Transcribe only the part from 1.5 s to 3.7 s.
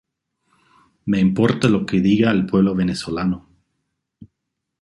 lo que diga el pueblo venezolano.